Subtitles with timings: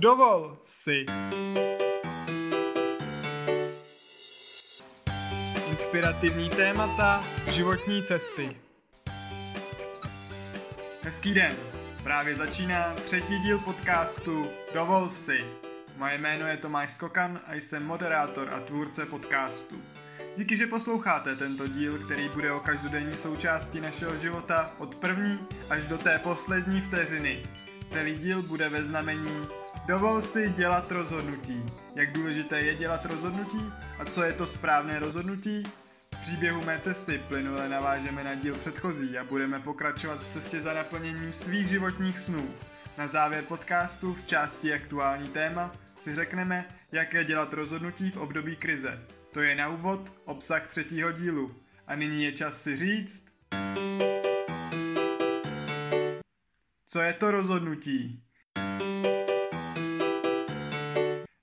[0.00, 1.04] Dovol si.
[5.70, 8.56] Inspirativní témata životní cesty.
[11.02, 11.56] Hezký den.
[12.02, 15.44] Právě začíná třetí díl podcastu Dovol si.
[15.96, 19.82] Moje jméno je Tomáš Skokan a jsem moderátor a tvůrce podcastu.
[20.36, 25.38] Díky, že posloucháte tento díl, který bude o každodenní součásti našeho života od první
[25.70, 27.42] až do té poslední vteřiny.
[27.88, 31.64] Celý díl bude ve znamení Dovol si dělat rozhodnutí.
[31.94, 35.62] Jak důležité je dělat rozhodnutí a co je to správné rozhodnutí?
[36.14, 40.74] V příběhu mé cesty plynule navážeme na díl předchozí a budeme pokračovat v cestě za
[40.74, 42.48] naplněním svých životních snů.
[42.98, 49.06] Na závěr podcastu v části aktuální téma si řekneme, jaké dělat rozhodnutí v období krize.
[49.32, 51.54] To je na úvod obsah třetího dílu.
[51.86, 53.26] A nyní je čas si říct...
[56.88, 58.24] Co je to rozhodnutí?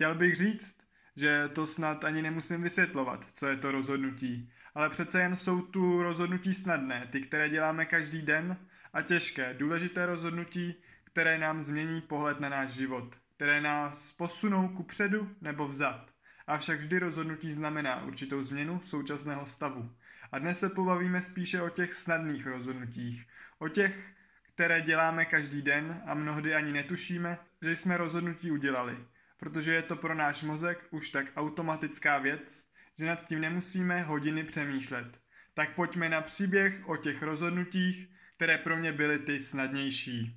[0.00, 0.78] Chtěl bych říct,
[1.16, 4.52] že to snad ani nemusím vysvětlovat, co je to rozhodnutí.
[4.74, 8.56] Ale přece jen jsou tu rozhodnutí snadné, ty, které děláme každý den,
[8.92, 14.82] a těžké, důležité rozhodnutí, které nám změní pohled na náš život, které nás posunou ku
[14.82, 16.10] předu nebo vzad.
[16.46, 19.90] Avšak vždy rozhodnutí znamená určitou změnu současného stavu.
[20.32, 23.26] A dnes se pobavíme spíše o těch snadných rozhodnutích,
[23.58, 24.12] o těch,
[24.54, 28.96] které děláme každý den a mnohdy ani netušíme, že jsme rozhodnutí udělali,
[29.40, 32.66] protože je to pro náš mozek už tak automatická věc,
[32.98, 35.20] že nad tím nemusíme hodiny přemýšlet.
[35.54, 40.36] Tak pojďme na příběh o těch rozhodnutích, které pro mě byly ty snadnější.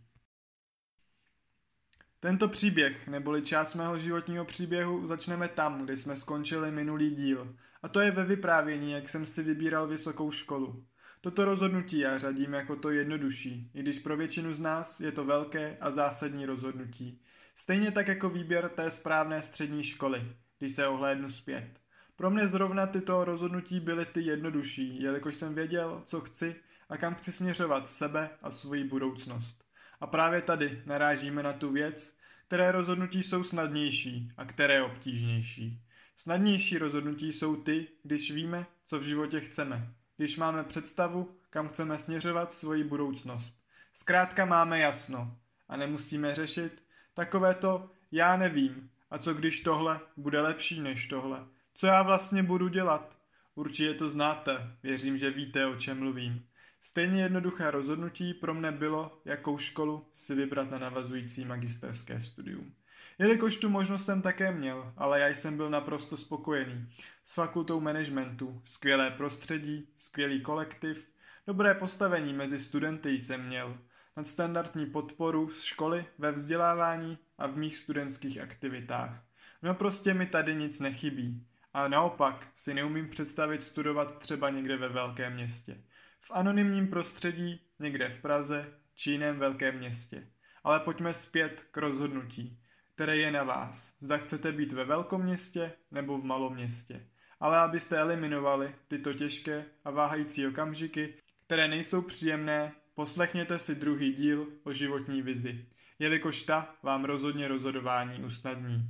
[2.19, 7.57] Tento příběh, neboli část mého životního příběhu, začneme tam, kde jsme skončili minulý díl.
[7.81, 10.85] A to je ve vyprávění, jak jsem si vybíral vysokou školu.
[11.23, 15.25] Toto rozhodnutí já řadím jako to jednodušší, i když pro většinu z nás je to
[15.25, 17.21] velké a zásadní rozhodnutí.
[17.55, 21.79] Stejně tak jako výběr té správné střední školy, když se ohlédnu zpět.
[22.15, 26.55] Pro mě zrovna tyto rozhodnutí byly ty jednodušší, jelikož jsem věděl, co chci
[26.89, 29.63] a kam chci směřovat sebe a svoji budoucnost.
[30.01, 32.15] A právě tady narážíme na tu věc,
[32.47, 35.81] které rozhodnutí jsou snadnější a které obtížnější.
[36.15, 41.97] Snadnější rozhodnutí jsou ty, když víme, co v životě chceme, když máme představu, kam chceme
[41.97, 43.55] směřovat svoji budoucnost.
[43.93, 45.37] Zkrátka máme jasno
[45.67, 51.45] a nemusíme řešit takové to já nevím a co když tohle bude lepší než tohle.
[51.73, 53.17] Co já vlastně budu dělat?
[53.55, 56.45] Určitě to znáte, věřím, že víte, o čem mluvím.
[56.79, 62.73] Stejně jednoduché rozhodnutí pro mne bylo, jakou školu si vybrat na navazující magisterské studium.
[63.19, 66.89] Jelikož tu možnost jsem také měl, ale já jsem byl naprosto spokojený.
[67.23, 71.07] S fakultou managementu, skvělé prostředí, skvělý kolektiv,
[71.47, 73.77] dobré postavení mezi studenty jsem měl,
[74.17, 79.23] nadstandardní podporu z školy ve vzdělávání a v mých studentských aktivitách.
[79.61, 81.47] No prostě mi tady nic nechybí.
[81.73, 85.77] A naopak si neumím představit studovat třeba někde ve velkém městě
[86.25, 90.27] v anonymním prostředí, někde v Praze či jiném velkém městě.
[90.63, 92.59] Ale pojďme zpět k rozhodnutí,
[92.95, 93.93] které je na vás.
[93.99, 97.07] Zda chcete být ve velkom městě nebo v malom městě.
[97.39, 101.13] Ale abyste eliminovali tyto těžké a váhající okamžiky,
[101.45, 105.65] které nejsou příjemné, poslechněte si druhý díl o životní vizi,
[105.99, 108.89] jelikož ta vám rozhodně rozhodování usnadní.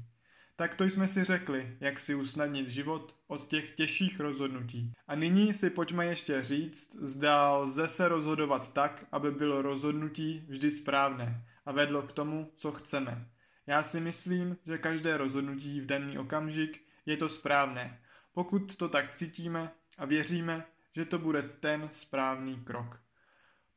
[0.56, 4.94] Tak to jsme si řekli, jak si usnadnit život od těch těžších rozhodnutí.
[5.08, 10.72] A nyní si pojďme ještě říct, zda lze se rozhodovat tak, aby bylo rozhodnutí vždy
[10.72, 13.28] správné a vedlo k tomu, co chceme.
[13.68, 18.02] Já si myslím, že každé rozhodnutí v daný okamžik je to správné,
[18.34, 20.66] pokud to tak cítíme a věříme,
[20.96, 23.00] že to bude ten správný krok.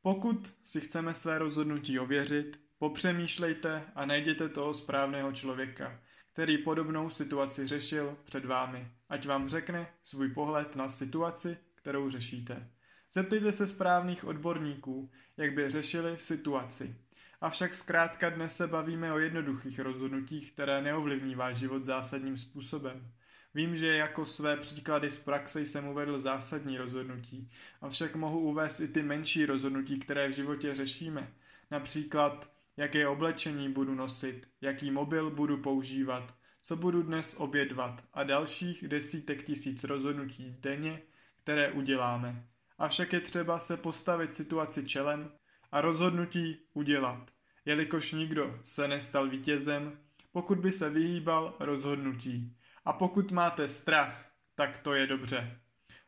[0.01, 5.99] Pokud si chceme své rozhodnutí ověřit, popřemýšlejte a najděte toho správného člověka,
[6.33, 12.71] který podobnou situaci řešil před vámi, ať vám řekne svůj pohled na situaci, kterou řešíte.
[13.11, 16.95] Zeptejte se správných odborníků, jak by řešili situaci.
[17.41, 23.11] Avšak zkrátka dnes se bavíme o jednoduchých rozhodnutích, které neovlivní váš život zásadním způsobem.
[23.53, 27.49] Vím, že jako své příklady z praxe jsem uvedl zásadní rozhodnutí,
[27.81, 31.33] avšak mohu uvést i ty menší rozhodnutí, které v životě řešíme.
[31.71, 38.87] Například jaké oblečení budu nosit, jaký mobil budu používat, co budu dnes obědvat a dalších
[38.87, 41.01] desítek tisíc rozhodnutí denně,
[41.43, 42.45] které uděláme.
[42.77, 45.31] Avšak je třeba se postavit situaci čelem
[45.71, 47.31] a rozhodnutí udělat,
[47.65, 49.99] jelikož nikdo se nestal vítězem,
[50.31, 52.57] pokud by se vyhýbal rozhodnutí.
[52.85, 55.59] A pokud máte strach, tak to je dobře,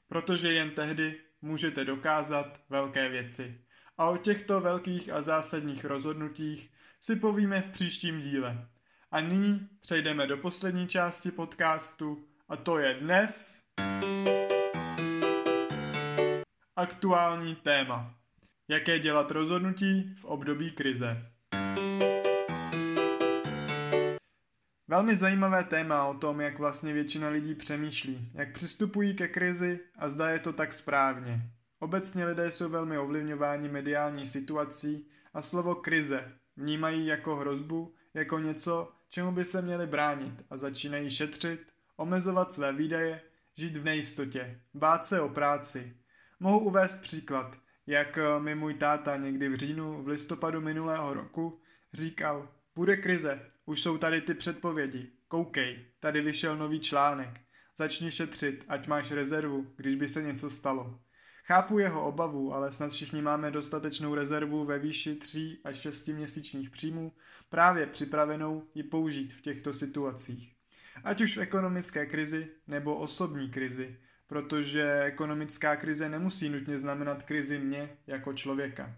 [0.07, 3.61] protože jen tehdy můžete dokázat velké věci.
[3.97, 8.67] A o těchto velkých a zásadních rozhodnutích si povíme v příštím díle.
[9.11, 13.63] A nyní přejdeme do poslední části podcastu a to je dnes
[16.75, 18.18] aktuální téma.
[18.71, 21.25] Jaké dělat rozhodnutí v období krize?
[24.87, 30.09] Velmi zajímavé téma o tom, jak vlastně většina lidí přemýšlí, jak přistupují ke krizi a
[30.09, 31.41] zda je to tak správně.
[31.79, 38.91] Obecně lidé jsou velmi ovlivňováni mediální situací a slovo krize vnímají jako hrozbu, jako něco,
[39.09, 41.61] čemu by se měli bránit a začínají šetřit,
[41.95, 43.21] omezovat své výdaje,
[43.57, 45.97] žít v nejistotě, bát se o práci.
[46.39, 47.57] Mohu uvést příklad,
[47.89, 51.61] jak mi můj táta někdy v říjnu v listopadu minulého roku
[51.93, 57.29] říkal, bude krize, už jsou tady ty předpovědi, koukej, tady vyšel nový článek,
[57.75, 60.99] začni šetřit, ať máš rezervu, když by se něco stalo.
[61.43, 66.69] Chápu jeho obavu, ale snad všichni máme dostatečnou rezervu ve výši 3 až 6 měsíčních
[66.69, 67.13] příjmů,
[67.49, 70.53] právě připravenou ji použít v těchto situacích.
[71.03, 73.97] Ať už v ekonomické krizi nebo osobní krizi,
[74.29, 78.95] protože ekonomická krize nemusí nutně znamenat krizi mě jako člověka.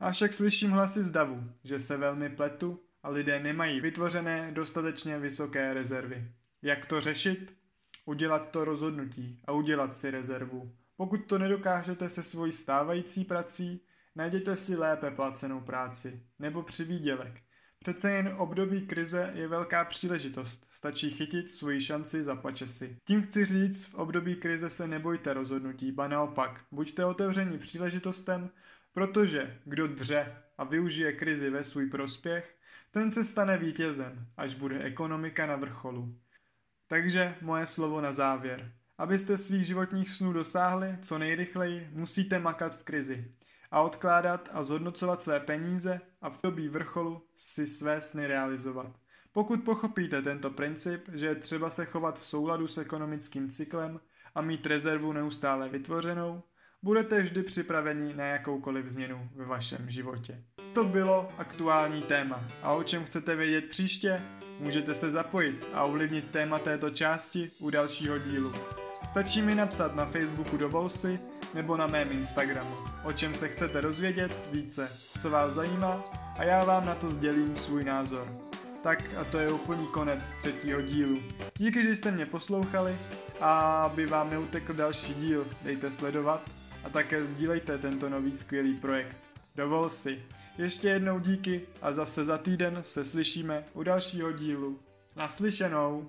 [0.00, 5.18] A však slyším hlasy z davu, že se velmi pletu a lidé nemají vytvořené dostatečně
[5.18, 6.32] vysoké rezervy.
[6.62, 7.56] Jak to řešit?
[8.04, 10.72] Udělat to rozhodnutí a udělat si rezervu.
[10.96, 13.84] Pokud to nedokážete se svojí stávající prací,
[14.14, 17.45] najděte si lépe placenou práci nebo přivýdělek.
[17.78, 20.66] Přece jen období krize je velká příležitost.
[20.70, 22.96] Stačí chytit svoji šanci za pačesy.
[23.04, 28.50] Tím chci říct, v období krize se nebojte rozhodnutí, ba naopak, buďte otevření příležitostem,
[28.92, 32.56] protože kdo dře a využije krizi ve svůj prospěch,
[32.90, 36.18] ten se stane vítězem, až bude ekonomika na vrcholu.
[36.86, 38.72] Takže moje slovo na závěr.
[38.98, 43.32] Abyste svých životních snů dosáhli co nejrychleji, musíte makat v krizi
[43.76, 48.86] a odkládat a zhodnocovat své peníze a v době vrcholu si své sny realizovat.
[49.32, 54.00] Pokud pochopíte tento princip, že je třeba se chovat v souladu s ekonomickým cyklem
[54.34, 56.42] a mít rezervu neustále vytvořenou,
[56.82, 60.44] budete vždy připraveni na jakoukoliv změnu ve vašem životě.
[60.74, 64.22] To bylo aktuální téma a o čem chcete vědět příště,
[64.60, 68.52] můžete se zapojit a ovlivnit téma této části u dalšího dílu.
[69.10, 73.80] Stačí mi napsat na Facebooku Dovol si nebo na mém Instagramu, o čem se chcete
[73.80, 74.88] rozvědět více,
[75.22, 76.04] co vás zajímá
[76.38, 78.28] a já vám na to sdělím svůj názor.
[78.82, 81.20] Tak a to je úplný konec třetího dílu.
[81.58, 82.96] Díky, že jste mě poslouchali
[83.40, 86.50] a aby vám neutekl další díl, dejte sledovat
[86.84, 89.16] a také sdílejte tento nový skvělý projekt.
[89.54, 90.22] Dovol si.
[90.58, 94.78] Ještě jednou díky a zase za týden se slyšíme u dalšího dílu.
[95.16, 96.08] Naslyšenou!